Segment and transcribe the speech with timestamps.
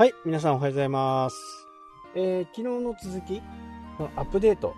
[0.00, 1.68] はい、皆さんおはようございます。
[2.14, 3.42] えー昨日の続き、
[3.98, 4.74] このアップデート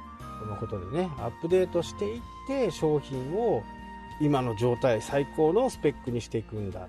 [0.49, 3.63] のことでね、アップデートしていって商品を
[4.21, 6.89] 今の状態、最高のスペックにしていくんだ。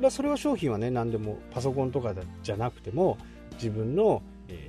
[0.00, 3.16] まあ、それは商品はね、何でもパソコンとかじゃなくても、
[3.52, 4.22] 自分の、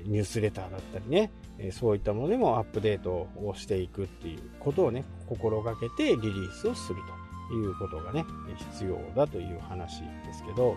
[0.05, 1.31] ニュースレターだったりね、
[1.71, 6.99] そういったものでもアップデートをしていくっていうことをね、心がけてリリースをする
[7.49, 8.23] ということがね、
[8.73, 10.75] 必要だという話ですけど、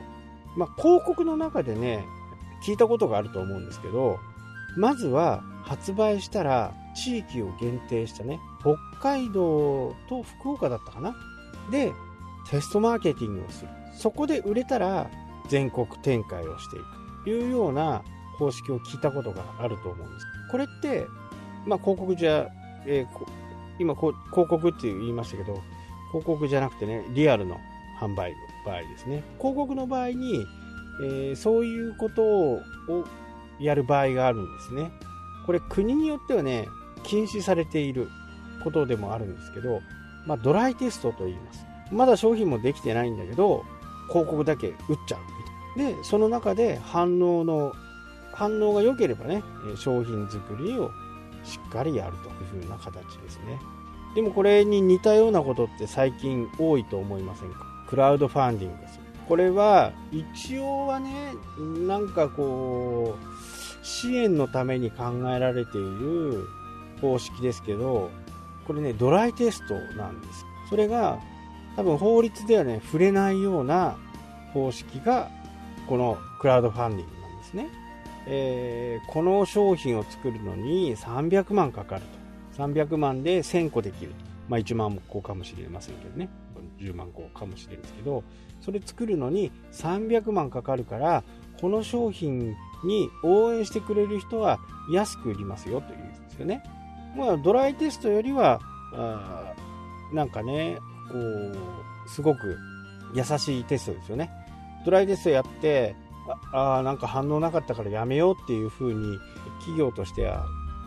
[0.57, 2.05] まあ、広告の中でね、
[2.65, 4.19] 聞いたことがあると思うんですけど、
[4.77, 11.15] まずは発売したら地域を限定したね、北海道と福岡だったかな？
[11.71, 11.93] で、
[12.51, 13.71] テストマーケティングをする。
[13.95, 15.11] そこで売れたら
[15.49, 16.85] 全国展開をしていく
[17.25, 18.03] というような
[18.39, 20.27] 方式を聞いたことがあると思うんです。
[20.51, 21.07] これって、
[21.67, 22.49] まあ、広告じゃ、
[22.87, 23.43] えー
[23.79, 25.61] 今こ広告って言いましたけど、
[26.11, 27.57] 広告じゃなくてね、リアルの
[27.99, 29.25] 販売の場合ですね。
[29.39, 30.45] 広告の場合に、
[31.03, 32.61] えーそういうことを
[33.61, 34.91] やる場合があるんですね。
[35.47, 36.69] これ国によってはね、
[37.03, 38.09] 禁止されている
[38.63, 39.81] ことでもあるんですけど、
[40.27, 41.65] まあ、ドライテストと言います。
[41.91, 43.65] まだ商品もできてないんだけど、
[44.09, 45.19] 広告だけ打っちゃ
[45.77, 45.79] う。
[45.79, 47.73] で、その中で反応の、
[48.33, 49.43] 反応が良ければね、
[49.77, 50.91] 商品作りを
[51.45, 53.59] しっかりやるというふうな形ですね。
[54.15, 57.67] でもこれに似たようなことって最近多いと思いませんか？
[57.89, 59.01] クラウドファンディングです。
[59.29, 66.47] これは一応はね、なんかこう、支援のために考えられている
[67.01, 68.11] 方式ですけど、
[68.67, 70.45] これね、ドライテストなんです。
[70.69, 71.19] それが
[71.77, 73.97] 多分法律ではね、触れないような
[74.53, 75.31] 方式が
[75.89, 77.69] このクラウドファンディングなんですね。
[78.27, 82.03] えーこの商品を作るのに300万かかる
[82.57, 82.63] と。
[82.63, 84.17] 300万で1000個できると。
[84.49, 86.29] まあ1万個かもしれませんけどね。
[86.83, 88.25] 10万個かもしれないですけど、
[88.61, 91.25] それ作るのに300万かかるから、
[91.61, 92.55] この商品
[92.85, 94.59] に応援してくれる人は
[94.93, 96.63] 安く売りますよというんですよね。
[97.17, 98.61] まあドライテストよりは、
[98.95, 99.55] あ
[100.13, 100.79] なんかね、
[101.11, 102.59] こう、すごく
[103.15, 104.31] 優しいテストですよね。
[104.85, 105.95] ドライテストやって、
[106.53, 109.19] ああなんか反応なかったからやめようっていう風に
[109.59, 110.47] 企業としては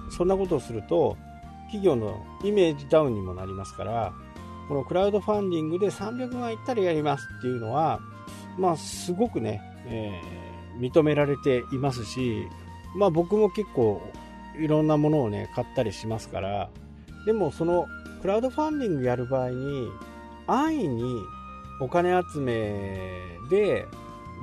[0.09, 1.17] そんなことをすると
[1.66, 4.13] 企業のイメージダウンにもなりますから
[4.68, 8.00] このクラウドファンディングで300万いったらやりますっていうのは
[8.58, 12.48] まあすごくね、えー認められていますし
[12.96, 14.02] まあ僕も結構
[14.58, 16.70] いろんなものをね買ったりしますから
[17.26, 17.88] でもその
[18.22, 19.88] クラウドファンディングやる場合に
[20.48, 21.22] 安易に
[21.82, 23.09] お金集め
[23.50, 23.86] で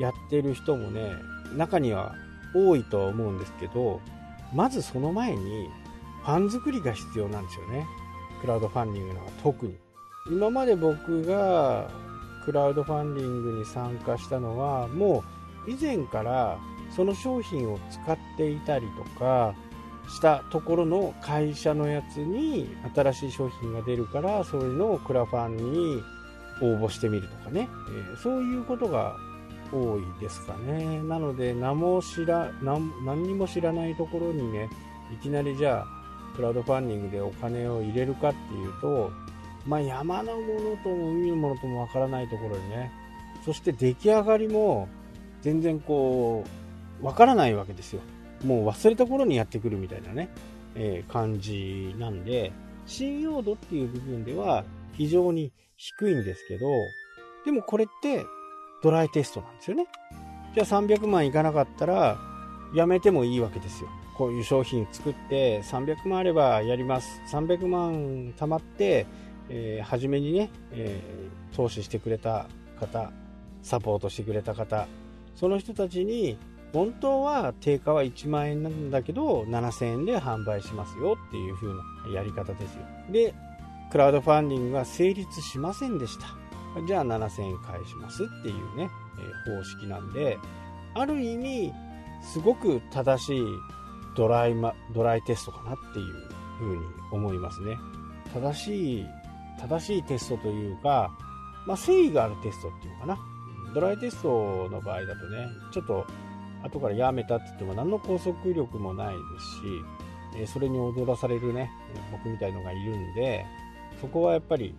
[0.01, 1.13] やってる人もね
[1.57, 2.15] 中には
[2.55, 4.01] 多いとは思うんですけど
[4.55, 5.69] まずその前に
[6.23, 7.85] ファン作りが必要なんですよね。
[8.41, 9.75] クラウドファンディングのは特に。
[10.27, 11.89] 今まで僕が
[12.45, 15.25] クラウドファンディングに参加したのはも
[15.67, 16.59] う以前から
[16.95, 19.55] その商品を使っていたりとか
[20.09, 26.03] したところの会社のやつに新しい商品が出るからそれのクラファンに
[26.61, 27.69] 応募してみるとかね、
[28.15, 29.17] えそういうことが
[29.73, 31.03] 多いですかね。
[31.03, 34.69] なので何も知ら何何にも知らないところにね
[35.13, 35.87] いきなりじゃあ
[36.37, 39.11] クラウドファンディングでお金を入れるかっていうと
[39.67, 42.91] まあ山のものとも海のものともわからないところにね。
[43.45, 44.89] そして出来上がりも
[45.41, 46.45] 全然こ
[47.03, 48.01] うわからないわけですよ。
[48.45, 50.29] もう忘れた頃にやってくるみたいなね、
[50.75, 52.53] えー感じなんで。
[52.87, 54.65] 信用度っていう部分では
[54.95, 56.69] 非常に低いんですけど
[57.45, 58.25] でもこれって
[58.83, 59.87] ドライテストなんですよね。
[60.55, 62.19] じゃあ300万いかなかったら
[62.75, 63.89] やめてもいいわけですよ。
[64.17, 67.21] こういう商品作って300万あればやります。
[67.31, 69.07] 300万貯まって、
[69.49, 72.47] えー初めにね、えー投資してくれた
[72.81, 73.13] 方
[73.63, 74.87] サポートしてくれた方
[75.35, 76.39] その人たちに
[76.73, 82.83] 本当は定価は1万円なんだけど7000円で販売しますよっていう風なやり方ですよ。
[83.11, 83.35] で
[83.91, 86.27] クラウドファンディングが成立しませんでした。
[86.87, 88.89] じゃあ7000円返しますっていうね、
[89.47, 90.39] えー方式なんで
[90.95, 91.73] ある意味
[92.23, 93.45] すごく正しい
[94.17, 96.15] ドライマドライテストかなっていう
[96.59, 97.77] 風に思いますね。
[98.33, 99.07] 正しい
[99.63, 101.11] 正しいテストというか、
[101.67, 103.19] まあ、誠意があるテストっていうのかな。
[103.75, 106.07] ドライテストの場合だとねちょっと
[106.63, 109.21] 後からやめたって言っても何の拘束力もないで
[110.37, 111.71] すし、それに踊らされるね
[112.11, 113.47] 僕みたいのがいるんで
[114.01, 114.75] そこはやっぱり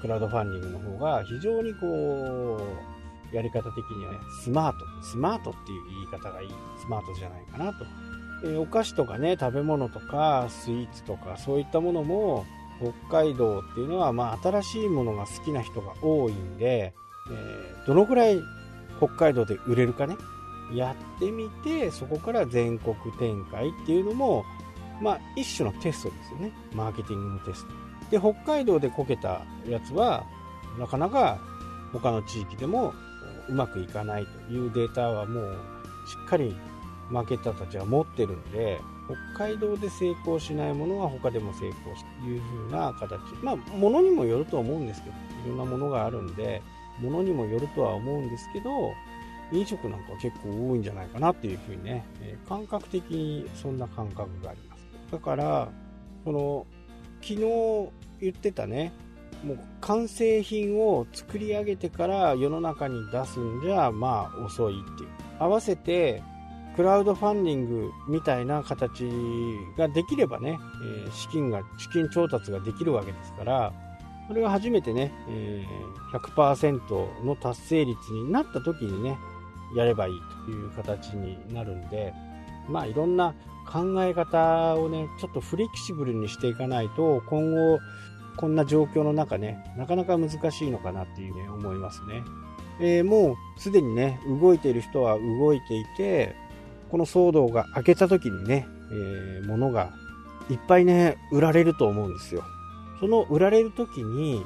[0.00, 2.60] クラウドファンディングの方が非常にこ
[3.32, 6.48] うやり方的にはねスマートスマートっていう言い方がいい
[6.80, 12.46] スマートじゃないかなと、お菓子とかね食べ物とかスイーツとかそういったものも
[12.80, 16.94] 北海道っていうのは、まあ、新しいものが好きな人が多いんで、
[17.30, 18.38] えーどのくらい
[18.98, 20.18] 北海道で売れるかね
[20.74, 24.44] やってみて、そこから全国展開っていうのも、
[25.00, 26.52] まあ、一種のテストですよね。
[26.74, 27.72] マーケティングのテスト。
[28.10, 30.26] で、北海道でこけたやつは、
[30.78, 31.38] なかなか
[31.94, 32.92] 他の地域でも
[33.48, 35.44] うまくいかないというデータはもう
[36.06, 36.54] しっかり
[37.10, 38.78] マーケッターたちは持ってるんで、
[39.34, 43.20] 北海道で成功しないものは他でも成功しという風な形。
[43.42, 45.16] まあ、ものにもよるとは思うんですけど、
[45.46, 46.62] いろんなものがあるんで、
[47.00, 48.92] ものにもよるとは思うんですけど、
[49.50, 54.86] 飲食なんか結構多いんじゃないかなっていう風にね、え感覚的にそんな感覚があります。
[55.10, 55.68] だから、
[56.24, 56.66] この、
[57.22, 57.38] 昨日
[58.20, 58.92] 言ってたね、
[59.44, 65.08] もう完成品を作り上げてから世の中に出すんじゃまあ遅いっていう
[65.38, 66.22] 合わせて
[66.78, 69.04] クラウドファンディングみたいな形
[69.76, 70.60] ができればね、
[71.08, 73.72] え資金が資金調達ができるわけですから
[74.28, 75.64] これが初めてね、え
[76.12, 79.18] 100%の達成率になった時にね
[79.76, 80.14] やればいい
[80.46, 82.14] という形になるんで
[82.68, 83.34] まあいろんな
[83.66, 87.80] 考え方をねちょっとフレキシブルにしていかないと今後
[88.36, 92.22] こんな状況の中ね、なかなか難しいのかなっていうね、思いますね。
[92.80, 96.36] えー、もうすでにね、動いている人は動いていて、
[96.90, 99.90] この騒動が明けた時にね、えー、物が
[100.50, 102.42] いっぱいね、売られると思うんですよ。
[103.00, 104.44] その売られる時に、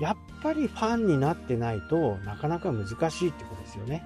[0.00, 4.02] やっぱりファンになってないとなかなか難しいってことですよね。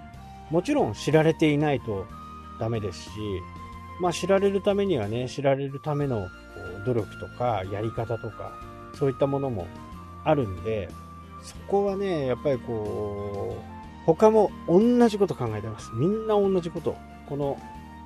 [0.50, 2.06] もちろん知られていないと
[2.58, 3.10] ダメですし、
[4.00, 6.28] まあ知られるためにはね、知られるための
[6.86, 8.52] 努力とかやり方とか、
[8.94, 9.66] そういったものも
[10.24, 10.88] あるんで、
[11.42, 15.90] そこはね、やっぱりこう、他も同じこと考えてます。
[15.94, 16.96] みんな同じこと。
[17.30, 17.56] この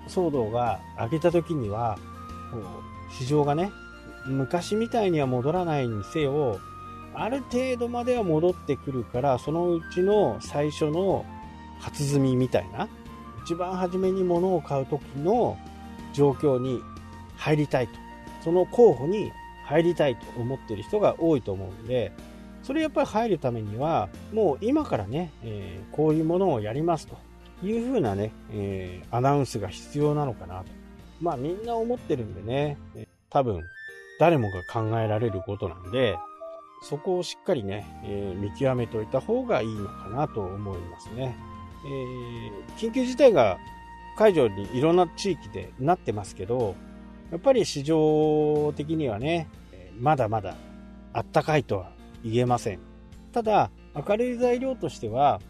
[0.06, 1.98] 騒動が明けた時には、
[3.10, 3.72] 市場がね、
[4.26, 6.60] 昔みたいには戻らないにせよ、
[7.14, 11.24] ある程度までは戻ってくるから、そのうちの最初の
[11.80, 12.88] 初積みみたいな、
[13.44, 15.56] 一番初めに物を買う時の
[16.12, 16.80] 状況に
[17.36, 17.94] 入りたいと。
[18.42, 19.32] その候補に
[19.64, 22.12] 入りたいと思ってる人が多いと思うんで、
[22.62, 27.16] それやっぱり入るためには、もう今からね、えー、こういうものをやりますと
[27.64, 30.66] いうふうなね、えー、アナウンスが必要なのかなと。
[31.20, 32.76] まあみんな思ってるんでね、
[33.30, 33.62] 多分
[34.20, 36.16] 誰もが考えられることなんで、
[36.82, 41.34] そこをしっかりね、えー、見極めておいた方がいいのかなと思いますね。
[41.86, 43.58] えー、緊急事態が
[44.16, 46.74] 解除にいろんな地域でなってますけど、
[47.30, 49.48] やっぱり市場的にはね、
[49.98, 50.56] まだまだ
[51.12, 51.90] あったかいとは
[52.22, 52.80] 言えません。
[53.32, 55.40] ただ、明るい材料としては、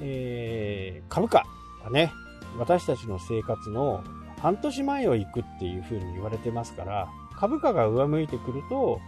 [0.00, 1.44] えー、株価
[1.90, 2.12] ね、
[2.58, 4.02] 私たちの生活の
[4.40, 7.08] 半年前を行くっていうふうに言われてますから、
[7.38, 9.00] 株価が上向いてくると、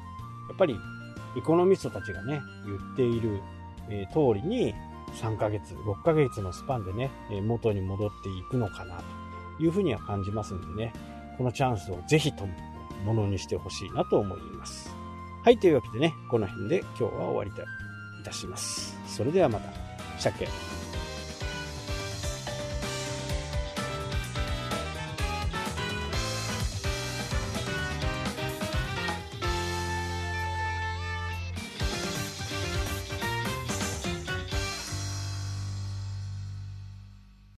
[0.49, 0.79] やっぱり
[1.37, 3.41] エコノミストたちがね、言っている、
[3.88, 4.75] えー、通りに
[5.15, 9.03] 3ヶ月、6ヶ月のスパンでね、え元に戻っていくのかな
[9.59, 10.93] というふうには感じますんでね、
[11.37, 12.53] このチャンスをぜひとも
[13.05, 14.94] ものにしてほしいなと思います。
[15.44, 18.97] はい、というわけでね、この辺で今日は終わりといたします。
[19.06, 19.70] それではまた。
[20.19, 20.74] したっけ？